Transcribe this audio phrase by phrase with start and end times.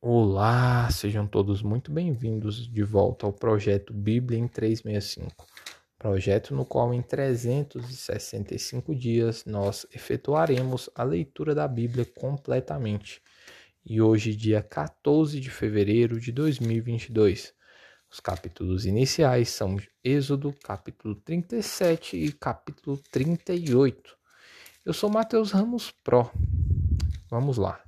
[0.00, 5.44] Olá, sejam todos muito bem-vindos de volta ao projeto Bíblia em 365.
[5.98, 13.20] Projeto no qual em 365 dias nós efetuaremos a leitura da Bíblia completamente.
[13.84, 17.52] E hoje, dia 14 de fevereiro de 2022.
[18.08, 24.16] Os capítulos iniciais são Êxodo, capítulo 37 e capítulo 38.
[24.86, 26.30] Eu sou Mateus Ramos Pro.
[27.28, 27.87] Vamos lá.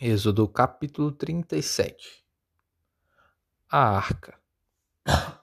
[0.00, 2.24] Êxodo capítulo 37
[3.68, 4.38] A arca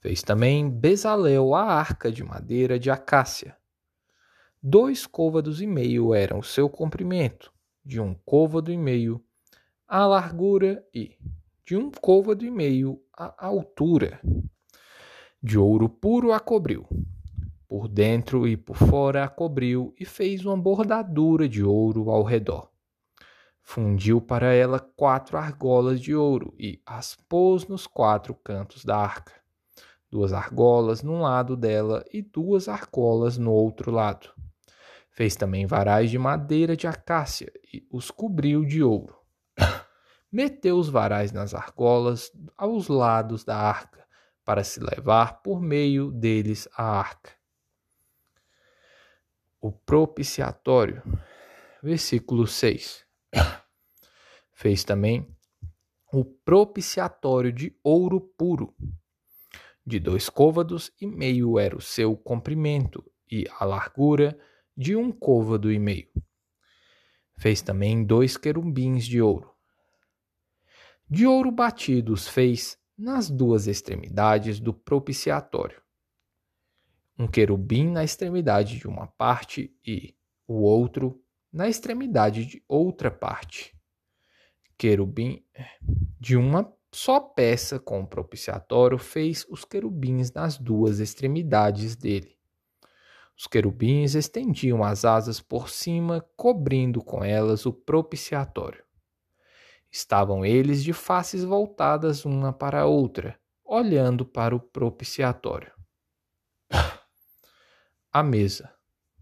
[0.00, 3.54] Fez também Bezalel a arca de madeira de acácia.
[4.62, 7.52] Dois côvados e meio eram o seu comprimento,
[7.84, 9.22] de um côvado e meio
[9.86, 11.18] a largura e
[11.62, 14.22] de um côvado e meio a altura.
[15.42, 16.88] De ouro puro a cobriu.
[17.68, 22.69] Por dentro e por fora a cobriu e fez uma bordadura de ouro ao redor
[23.72, 29.32] Fundiu para ela quatro argolas de ouro e as pôs nos quatro cantos da arca.
[30.10, 34.28] Duas argolas num lado dela e duas argolas no outro lado.
[35.12, 39.16] Fez também varais de madeira de acácia e os cobriu de ouro.
[40.32, 44.04] Meteu os varais nas argolas aos lados da arca,
[44.44, 47.30] para se levar por meio deles a arca.
[49.60, 51.04] O propiciatório.
[51.80, 53.08] Versículo 6.
[54.60, 55.26] Fez também
[56.12, 58.74] o propiciatório de ouro puro.
[59.86, 64.38] De dois côvados e meio era o seu comprimento, e a largura
[64.76, 66.10] de um côvado e meio.
[67.38, 69.50] Fez também dois querubins de ouro.
[71.08, 75.80] De ouro batidos fez nas duas extremidades do propiciatório.
[77.18, 80.14] Um querubim na extremidade de uma parte e
[80.46, 81.18] o outro
[81.50, 83.79] na extremidade de outra parte
[84.80, 85.44] querubim
[86.18, 92.34] de uma só peça com o propiciatório fez os querubins nas duas extremidades dele.
[93.36, 98.82] Os querubins estendiam as asas por cima, cobrindo com elas o propiciatório.
[99.92, 105.72] Estavam eles de faces voltadas uma para a outra, olhando para o propiciatório.
[108.10, 108.72] A mesa.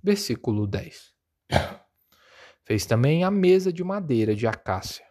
[0.01, 1.13] Versículo 10.
[2.65, 5.08] Fez também a mesa de madeira de acácia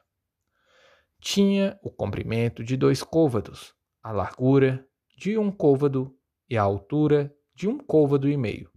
[1.19, 4.85] tinha o comprimento de dois côvados, a largura
[5.17, 6.15] de um côvado
[6.49, 8.69] e a altura de um côvado e meio.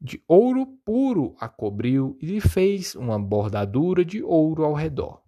[0.00, 5.22] De ouro puro a cobriu e lhe fez uma bordadura de ouro ao redor.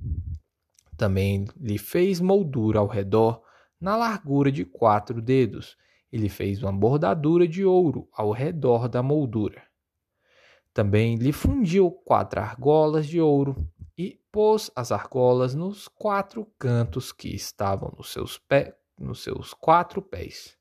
[0.97, 3.43] Também lhe fez moldura ao redor
[3.81, 5.77] na largura de quatro dedos,
[6.13, 9.63] e lhe fez uma bordadura de ouro ao redor da moldura.
[10.73, 17.35] Também lhe fundiu quatro argolas de ouro e pôs as argolas nos quatro cantos que
[17.35, 20.57] estavam nos seus, pé, nos seus quatro pés.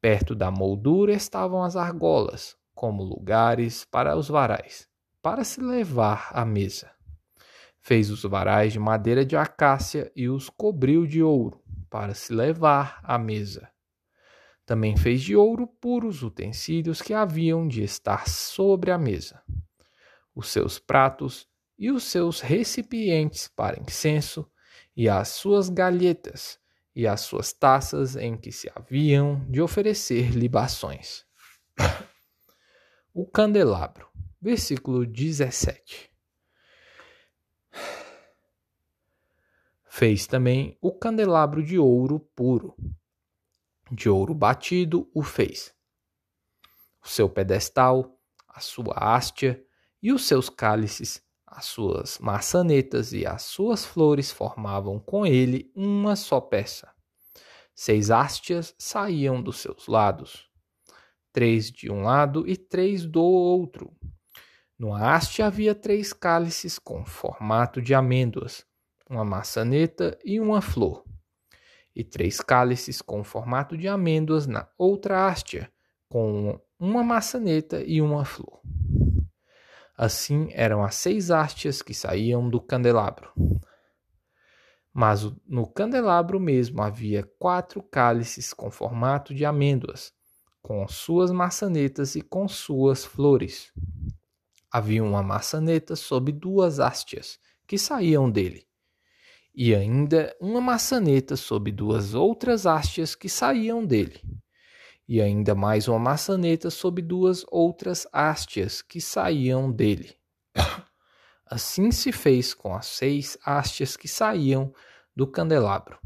[0.00, 4.88] Perto da moldura estavam as argolas, como lugares para os varais,
[5.22, 6.90] para se levar à mesa.
[7.80, 12.98] Fez os varais de madeira de acácia e os cobriu de ouro, para se levar
[13.02, 13.70] à mesa.
[14.66, 19.42] Também fez de ouro puros utensílios que haviam de estar sobre a mesa.
[20.34, 21.46] Os seus pratos
[21.78, 24.50] e os seus recipientes para incenso,
[24.96, 26.58] e as suas galhetas,
[26.94, 31.24] e as suas taças em que se haviam de oferecer libações.
[33.12, 34.08] o candelabro,
[34.40, 36.10] versículo 17.
[39.84, 42.74] Fez também o candelabro de ouro puro.
[43.90, 45.74] De ouro batido o fez.
[47.00, 48.18] O seu pedestal,
[48.48, 49.64] a sua hastia
[50.02, 51.22] e os seus cálices
[51.54, 56.92] as suas maçanetas e as suas flores formavam com ele uma só peça.
[57.72, 60.48] Seis hastes saíam dos seus lados,
[61.32, 63.92] três de um lado e três do outro.
[64.76, 68.66] No haste havia três cálices com formato de amêndoas,
[69.08, 71.04] uma maçaneta e uma flor,
[71.94, 75.68] e três cálices com formato de amêndoas na outra haste,
[76.08, 78.60] com uma maçaneta e uma flor.
[79.96, 83.30] Assim eram as seis hastes que saíam do candelabro.
[84.92, 90.12] Mas no candelabro mesmo havia quatro cálices com formato de amêndoas,
[90.60, 93.72] com suas maçanetas e com suas flores.
[94.70, 98.66] Havia uma maçaneta sob duas hastes que saíam dele,
[99.54, 104.20] e ainda uma maçaneta sob duas outras hastes que saíam dele
[105.08, 110.16] e ainda mais uma maçaneta sob duas outras hastes que saíam dele.
[111.46, 114.72] Assim se fez com as seis hastes que saíam
[115.14, 115.98] do candelabro.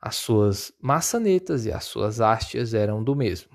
[0.00, 3.50] As suas maçanetas e as suas hastes eram do mesmo.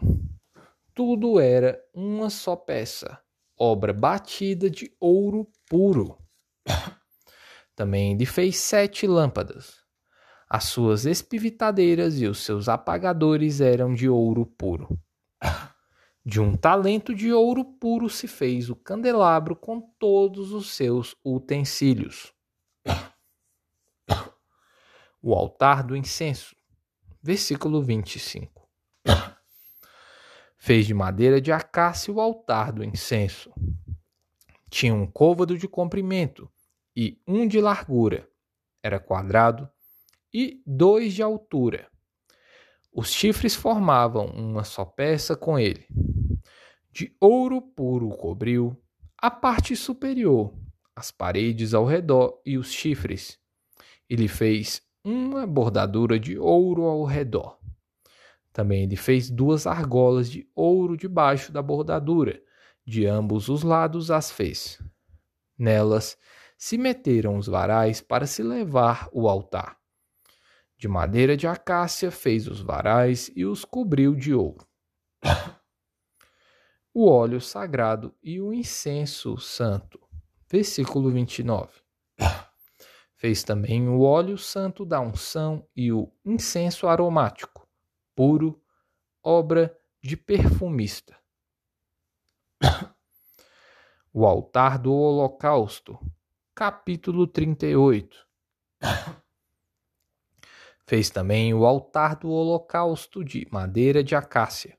[0.94, 3.20] Tudo era uma só peça,
[3.58, 6.18] obra batida de ouro puro.
[7.76, 9.83] Também lhe fez sete lâmpadas.
[10.56, 14.88] As suas espivitadeiras e os seus apagadores eram de ouro puro.
[16.24, 22.32] De um talento de ouro puro se fez o candelabro com todos os seus utensílios.
[25.20, 26.56] O altar do incenso.
[27.20, 28.70] Versículo 25.
[30.56, 33.52] Fez de madeira de acácia o altar do incenso.
[34.70, 36.48] Tinha um côvado de comprimento
[36.96, 38.30] e um de largura.
[38.84, 39.68] Era quadrado
[40.34, 41.88] e dois de altura.
[42.92, 45.88] Os chifres formavam uma só peça com ele.
[46.92, 48.78] De ouro puro cobriu
[49.18, 50.54] a parte superior,
[50.96, 53.40] as paredes ao redor e os chifres.
[54.10, 57.58] Ele fez uma bordadura de ouro ao redor.
[58.52, 62.40] Também ele fez duas argolas de ouro debaixo da bordadura,
[62.86, 64.80] de ambos os lados as fez.
[65.58, 66.18] Nelas
[66.58, 69.83] se meteram os varais para se levar o altar.
[70.84, 74.68] De madeira de acácia fez os varais e os cobriu de ouro.
[76.94, 79.98] o óleo sagrado e o incenso santo.
[80.52, 81.72] Versículo 29.
[83.16, 87.66] Fez também o óleo santo da unção e o incenso aromático,
[88.14, 88.62] puro,
[89.24, 91.18] obra de perfumista.
[94.14, 95.98] o altar do holocausto,
[96.54, 98.28] capítulo 38.
[100.86, 104.78] Fez também o altar do holocausto de madeira de acácia.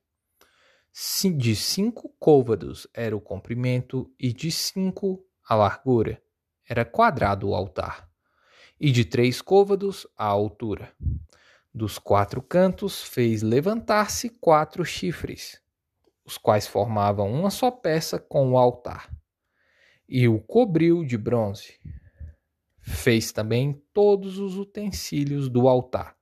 [1.36, 6.22] De cinco côvados era o comprimento e de cinco a largura.
[6.68, 8.08] Era quadrado o altar.
[8.78, 10.92] E de três côvados a altura.
[11.72, 15.60] Dos quatro cantos fez levantar-se quatro chifres,
[16.24, 19.10] os quais formavam uma só peça com o altar.
[20.08, 21.80] E o cobriu de bronze.
[22.86, 26.14] Fez também todos os utensílios do altar,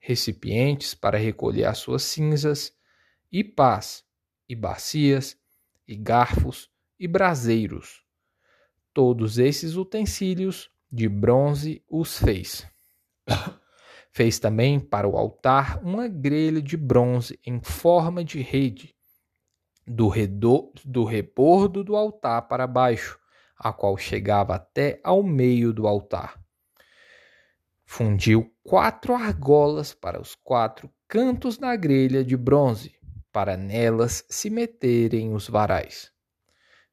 [0.00, 2.74] recipientes para recolher as suas cinzas,
[3.30, 4.04] e pás,
[4.48, 5.38] e bacias,
[5.86, 6.68] e garfos,
[6.98, 8.02] e braseiros.
[8.92, 12.66] Todos esses utensílios de bronze os fez.
[14.10, 18.92] fez também para o altar uma grelha de bronze em forma de rede,
[19.86, 23.20] do, redor, do rebordo do altar para baixo,
[23.56, 26.38] a qual chegava até ao meio do altar.
[27.84, 32.94] Fundiu quatro argolas para os quatro cantos da grelha de bronze,
[33.32, 36.12] para nelas se meterem os varais.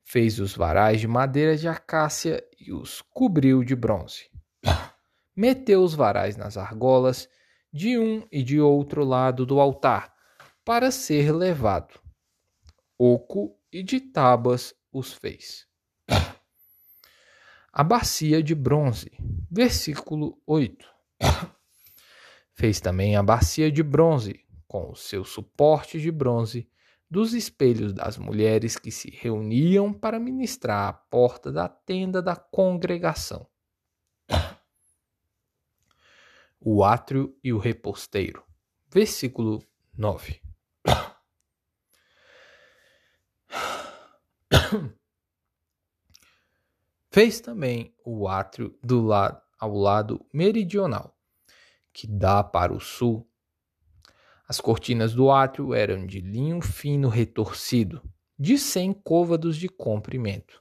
[0.03, 4.29] Fez os varais de madeira de acácia e os cobriu de bronze.
[5.35, 7.27] Meteu os varais nas argolas
[7.71, 10.13] de um e de outro lado do altar,
[10.63, 11.99] para ser levado.
[12.97, 15.65] Oco e de tábuas os fez
[17.73, 19.11] a bacia de bronze.
[19.49, 20.85] Versículo 8.
[22.53, 26.69] Fez também a bacia de bronze, com o seu suporte de bronze,
[27.09, 33.47] dos espelhos das mulheres que se reuniam para ministrar à porta da tenda da congregação.
[36.65, 38.41] O átrio e o reposteiro.
[38.89, 39.61] Versículo
[39.97, 40.41] 9.
[47.13, 51.15] Fez também o átrio do lado, ao lado meridional,
[51.93, 53.29] que dá para o sul.
[54.47, 58.01] As cortinas do átrio eram de linho fino retorcido,
[58.35, 60.59] de cem côvados de comprimento.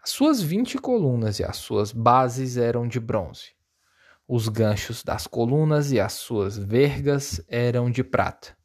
[0.00, 3.56] As suas vinte colunas e as suas bases eram de bronze.
[4.28, 8.56] Os ganchos das colunas e as suas vergas eram de prata.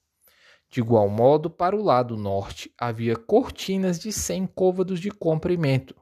[0.69, 5.95] De igual modo, para o lado norte havia cortinas de cem côvados de comprimento,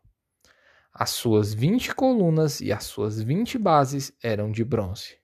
[0.98, 5.18] as suas vinte colunas e as suas vinte bases eram de bronze.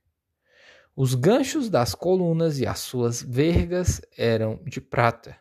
[0.94, 5.40] Os ganchos das colunas e as suas vergas eram de prata.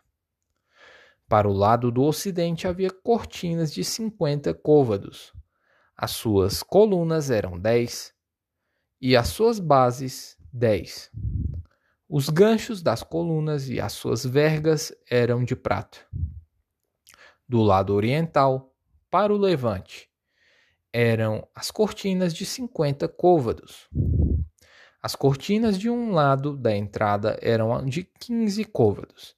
[1.28, 5.32] Para o lado do ocidente havia cortinas de cinquenta côvados.
[5.96, 8.14] As suas colunas eram dez
[9.00, 11.10] e as suas bases dez.
[12.08, 15.98] Os ganchos das colunas e as suas vergas eram de prata.
[17.48, 18.72] Do lado oriental,
[19.10, 20.08] para o levante,
[20.92, 23.88] eram as cortinas de 50 côvados.
[25.02, 29.34] As cortinas de um lado da entrada eram de 15 côvados,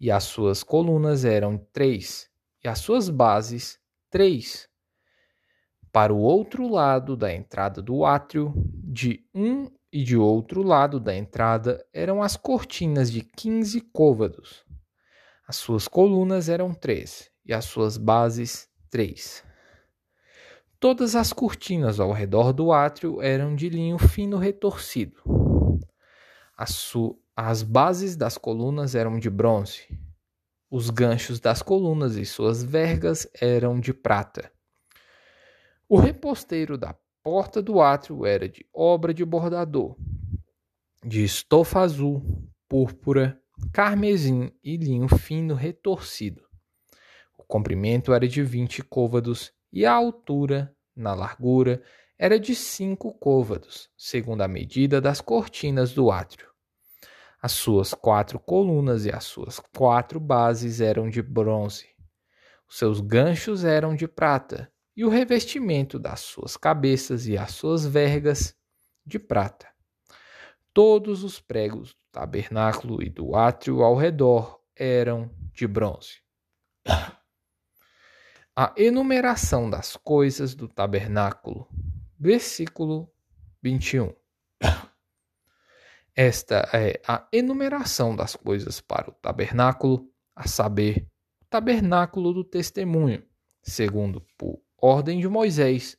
[0.00, 2.28] e as suas colunas eram três,
[2.64, 3.78] e as suas bases
[4.10, 4.68] três.
[5.92, 11.14] Para o outro lado da entrada do átrio, de um e de outro lado da
[11.14, 14.64] entrada, eram as cortinas de quinze côvados.
[15.46, 19.44] As suas colunas eram três e as suas bases três.
[20.84, 25.16] Todas as cortinas ao redor do átrio eram de linho fino retorcido.
[26.54, 26.92] As,
[27.34, 29.88] as bases das colunas eram de bronze.
[30.70, 34.52] Os ganchos das colunas e suas vergas eram de prata.
[35.88, 39.96] O reposteiro da porta do átrio era de obra de bordador,
[41.02, 43.40] de estofa azul, púrpura,
[43.72, 46.42] carmesim e linho fino retorcido.
[47.38, 51.82] O comprimento era de vinte côvados e a altura, na largura,
[52.16, 56.48] era de cinco côvados, segundo a medida das cortinas do átrio.
[57.42, 61.88] As suas quatro colunas e as suas quatro bases eram de bronze.
[62.68, 67.84] Os seus ganchos eram de prata e o revestimento das suas cabeças e as suas
[67.84, 68.56] vergas
[69.04, 69.66] de prata.
[70.72, 76.22] Todos os pregos do tabernáculo e do átrio ao redor eram de bronze.
[78.56, 81.68] A enumeração das coisas do tabernáculo,
[82.16, 83.12] versículo
[83.60, 84.14] 21.
[86.14, 91.10] Esta é a enumeração das coisas para o tabernáculo, a saber,
[91.42, 93.26] o tabernáculo do testemunho,
[93.60, 95.98] segundo por ordem de Moisés,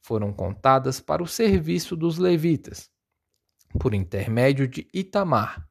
[0.00, 2.90] foram contadas para o serviço dos levitas,
[3.78, 5.64] por intermédio de Itamar,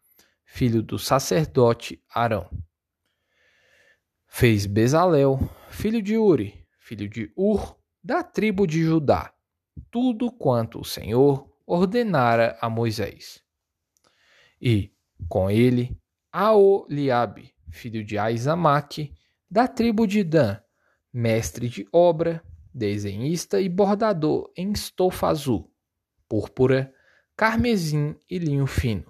[0.46, 2.50] filho do sacerdote Arão.
[4.28, 5.38] Fez Bezalel,
[5.72, 9.34] filho de Uri, filho de Ur, da tribo de Judá,
[9.90, 13.42] tudo quanto o Senhor ordenara a Moisés.
[14.62, 14.94] E,
[15.30, 15.98] com ele,
[16.32, 19.14] Aoliabe, filho de Aizamaque,
[19.50, 20.60] da tribo de Dan,
[21.12, 25.72] mestre de obra, desenhista e bordador em estofa azul,
[26.28, 26.94] púrpura,
[27.36, 29.06] carmesim e linho fino.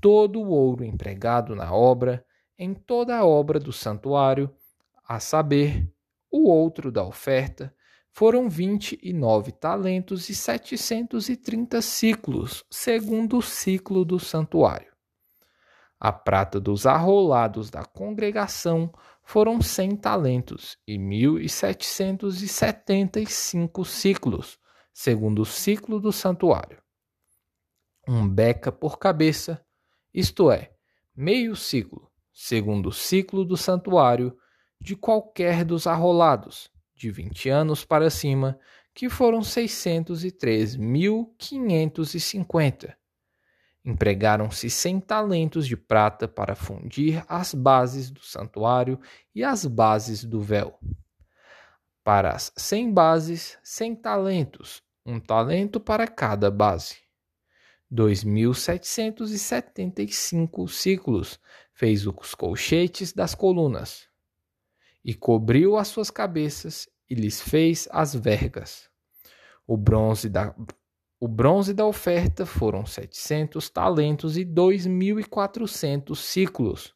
[0.00, 2.24] Todo o ouro empregado na obra,
[2.58, 4.52] em toda a obra do santuário,
[5.08, 5.90] a saber,
[6.30, 7.74] o outro da oferta,
[8.12, 14.92] foram vinte e nove talentos e setecentos e trinta ciclos, segundo o ciclo do santuário.
[15.98, 23.18] A prata dos arrolados da congregação foram cem talentos e mil e setecentos e setenta
[23.18, 24.58] e cinco ciclos,
[24.92, 26.82] segundo o ciclo do santuário.
[28.06, 29.64] Um beca por cabeça,
[30.12, 30.72] isto é,
[31.14, 34.36] meio ciclo, segundo o ciclo do santuário,
[34.80, 38.58] de qualquer dos arrolados, de vinte anos para cima,
[38.94, 42.98] que foram seiscentos e três mil quinhentos e cinquenta
[43.84, 49.00] Empregaram-se cem talentos de prata para fundir as bases do santuário
[49.34, 50.78] e as bases do véu.
[52.02, 56.96] Para as cem bases, cem talentos, um talento para cada base.
[57.90, 61.40] Dois mil setecentos e setenta e cinco ciclos
[61.72, 64.07] fez os colchetes das colunas,
[65.04, 68.88] e cobriu as suas cabeças e lhes fez as vergas.
[69.66, 70.54] O bronze da
[71.20, 76.94] o bronze da oferta foram setecentos talentos e dois mil e quatrocentos ciclos.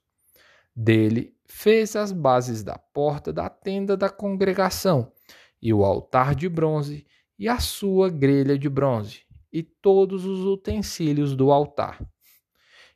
[0.74, 5.12] Dele fez as bases da porta da tenda da congregação,
[5.60, 7.04] e o altar de bronze,
[7.36, 12.00] e a sua grelha de bronze, e todos os utensílios do altar,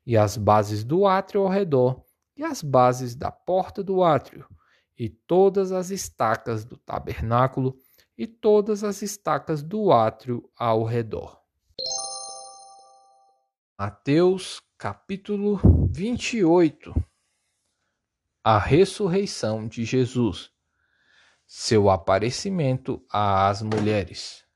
[0.06, 2.04] e as bases do átrio ao redor,
[2.36, 4.46] e as bases da porta do átrio,
[4.98, 7.78] e todas as estacas do tabernáculo,
[8.16, 11.38] e todas as estacas do átrio ao redor.
[13.78, 15.60] Mateus capítulo
[15.90, 16.94] 28
[18.42, 20.50] A ressurreição de Jesus,
[21.46, 24.46] seu aparecimento às mulheres.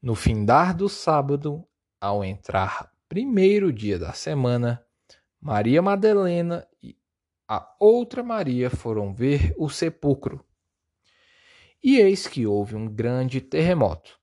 [0.00, 1.66] No findar do sábado,
[2.00, 4.84] ao entrar primeiro dia da semana,
[5.40, 6.68] Maria Madalena
[7.56, 10.44] a outra Maria foram ver o sepulcro
[11.84, 14.18] e eis que houve um grande terremoto,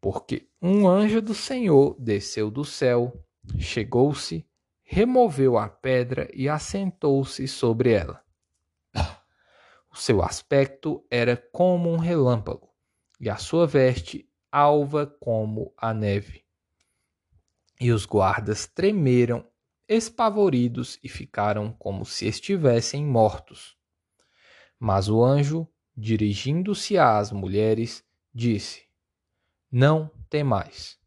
[0.00, 3.24] porque um anjo do Senhor desceu do céu,
[3.56, 4.44] chegou-se,
[4.82, 8.20] removeu a pedra e assentou-se sobre ela.
[9.88, 12.68] O seu aspecto era como um relâmpago,
[13.20, 16.44] e a sua veste alva como a neve.
[17.80, 19.46] E os guardas tremeram,
[19.88, 23.76] espavoridos, e ficaram como se estivessem mortos.
[24.78, 28.84] Mas o anjo dirigindo-se às mulheres, disse:
[29.70, 30.98] Não temais,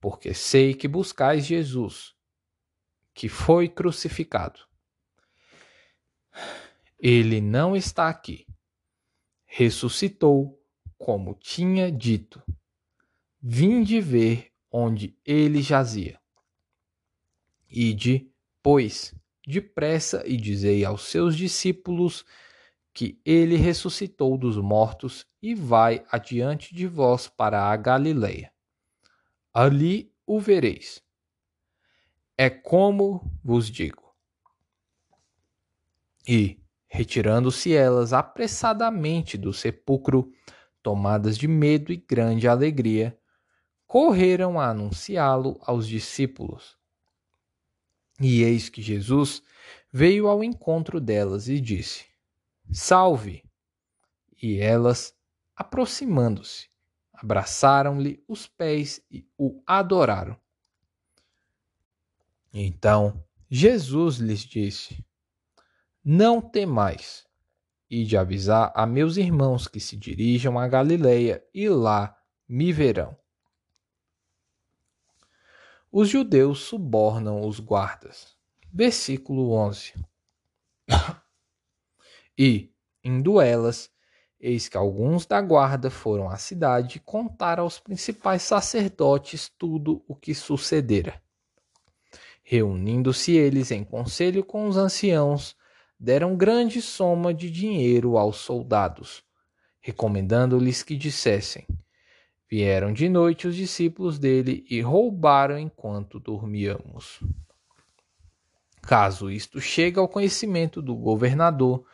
[0.00, 2.14] porque sei que buscais Jesus,
[3.12, 4.60] que foi crucificado.
[6.98, 8.46] Ele não está aqui.
[9.44, 10.58] ressuscitou,
[10.96, 12.42] como tinha dito.
[13.38, 16.18] Vinde ver onde ele jazia.
[17.74, 18.30] Ide,
[18.62, 19.14] pois,
[19.46, 22.22] depressa e dizei aos seus discípulos
[22.92, 28.52] que ele ressuscitou dos mortos e vai adiante de vós para a Galileia.
[29.54, 31.02] Ali o vereis.
[32.36, 34.14] É como vos digo.
[36.28, 40.30] E, retirando-se elas apressadamente do sepulcro,
[40.82, 43.18] tomadas de medo e grande alegria,
[43.86, 46.81] correram a anunciá-lo aos discípulos.
[48.20, 49.42] E eis que Jesus
[49.92, 52.06] veio ao encontro delas e disse:
[52.70, 53.42] Salve!
[54.40, 55.14] E elas,
[55.54, 56.68] aproximando-se,
[57.12, 60.36] abraçaram-lhe os pés e o adoraram.
[62.52, 65.04] Então Jesus lhes disse:
[66.04, 67.26] Não temais,
[67.88, 72.16] e de avisar a meus irmãos que se dirijam a Galileia e lá
[72.48, 73.16] me verão.
[75.94, 78.34] Os judeus subornam os guardas.
[78.72, 79.92] Versículo 11.
[82.38, 82.72] E,
[83.04, 83.90] indo elas,
[84.40, 90.34] eis que alguns da guarda foram à cidade contar aos principais sacerdotes tudo o que
[90.34, 91.22] sucedera.
[92.42, 95.54] Reunindo-se eles em conselho com os anciãos,
[96.00, 99.22] deram grande soma de dinheiro aos soldados,
[99.78, 101.66] recomendando-lhes que dissessem:
[102.52, 107.18] Vieram de noite os discípulos dele e roubaram enquanto dormíamos.
[108.82, 111.86] Caso isto chegue ao conhecimento do governador,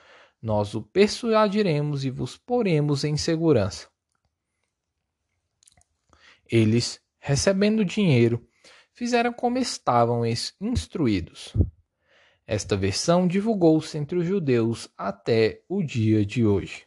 [0.42, 3.88] nós o persuadiremos e vos poremos em segurança.
[6.50, 8.44] Eles, recebendo dinheiro,
[8.92, 10.22] fizeram como estavam
[10.60, 11.54] instruídos.
[12.44, 16.84] Esta versão divulgou-se entre os judeus até o dia de hoje.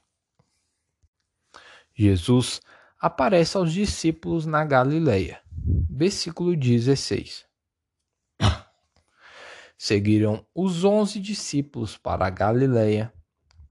[1.96, 2.60] Jesus
[3.02, 5.42] aparece aos discípulos na Galileia.
[5.90, 7.48] Versículo 16.
[9.76, 13.12] Seguiram os onze discípulos para a Galileia,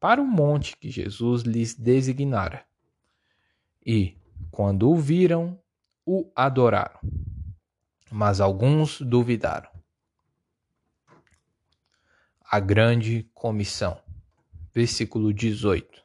[0.00, 2.66] para o monte que Jesus lhes designara.
[3.87, 4.18] E,
[4.50, 5.57] quando o viram,
[6.05, 6.98] o adoraram.
[8.11, 9.70] Mas alguns duvidaram.
[12.44, 14.02] A grande comissão.
[14.74, 16.05] Versículo 18.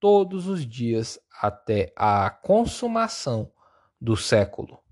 [0.00, 3.52] todos os dias até a consumação
[4.00, 4.82] do século.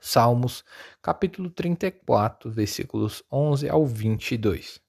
[0.00, 0.64] Salmos,
[1.02, 4.80] capítulo 34, versículos 11 ao 22.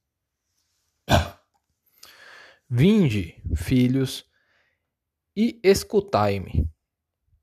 [2.70, 4.30] Vinde, filhos,
[5.36, 6.70] e escutai-me.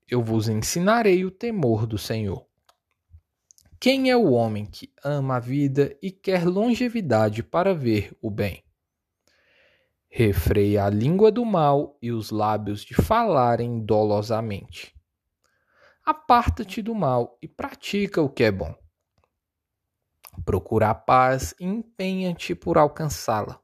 [0.08, 2.46] Eu vos ensinarei o temor do Senhor.
[3.80, 8.62] Quem é o homem que ama a vida e quer longevidade para ver o bem?
[10.14, 14.94] Refreia a língua do mal e os lábios de falarem dolosamente
[16.04, 18.74] aparta-te do mal e pratica o que é bom.
[20.44, 23.60] Procura a paz e empenha-te por alcançá-la.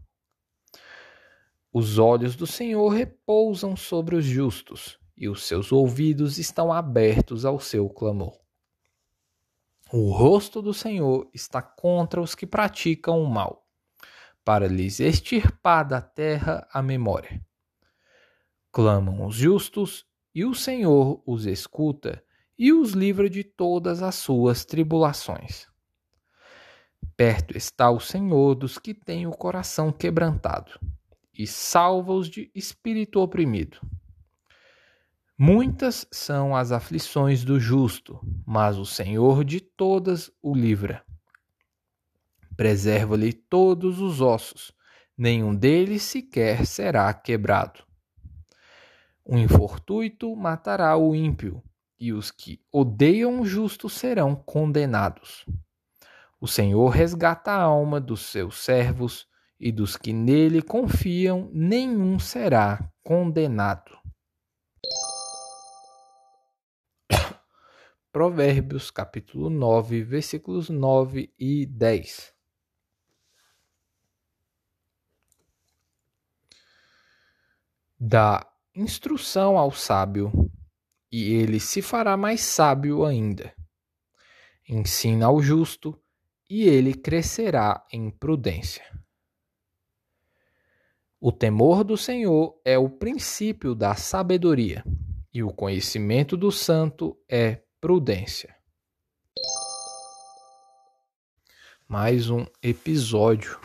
[1.72, 7.58] Os olhos do Senhor repousam sobre os justos, e os seus ouvidos estão abertos ao
[7.58, 8.38] seu clamor.
[9.92, 13.66] O rosto do Senhor está contra os que praticam o mal,
[14.48, 17.44] para lhes extirpar da terra a memória.
[18.72, 22.24] Clamam os justos, e o Senhor os escuta
[22.58, 25.66] e os livra de todas as suas tribulações.
[27.14, 30.80] Perto está o Senhor dos que têm o coração quebrantado,
[31.30, 33.78] e salva-os de espírito oprimido.
[35.36, 41.04] Muitas são as aflições do justo, mas o Senhor de todas o livra.
[42.58, 44.72] Preserva-lhe todos os ossos,
[45.16, 47.84] nenhum deles sequer será quebrado.
[49.24, 51.62] O infortuito matará o ímpio,
[52.00, 55.46] e os que odeiam o justo serão condenados.
[56.40, 59.28] O Senhor resgata a alma dos seus servos,
[59.60, 63.96] e dos que nele confiam, nenhum será condenado.
[68.10, 72.36] Provérbios capítulo 9, versículos 9 e 10.
[77.98, 80.32] Dá instrução ao sábio,
[81.10, 83.52] e ele se fará mais sábio ainda.
[84.68, 85.98] Ensina ao justo,
[86.48, 88.84] e ele crescerá em prudência.
[91.20, 94.84] O temor do Senhor é o princípio da sabedoria,
[95.34, 98.54] e o conhecimento do santo é prudência.
[101.88, 103.58] Mais um episódio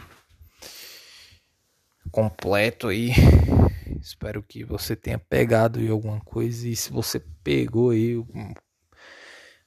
[2.14, 3.10] completo aí.
[4.00, 8.16] Espero que você tenha pegado aí alguma coisa e se você pegou aí,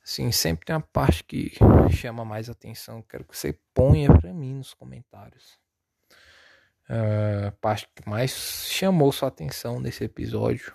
[0.03, 1.53] assim, sempre tem uma parte que
[1.91, 3.03] chama mais atenção.
[3.03, 5.59] Quero que você ponha para mim nos comentários.
[6.89, 10.73] A parte que mais chamou sua atenção nesse episódio.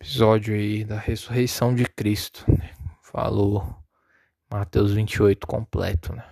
[0.00, 2.44] Episódio aí da ressurreição de Cristo.
[2.50, 2.74] Né?
[3.02, 3.76] Falou
[4.50, 6.24] Mateus 28 completo, né?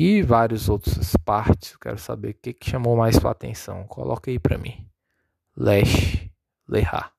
[0.00, 1.76] E várias outras partes.
[1.76, 3.84] Quero saber o que, que chamou mais sua atenção.
[3.88, 4.88] Coloca aí para mim.
[5.56, 6.30] Lesh
[6.68, 7.17] Lehar.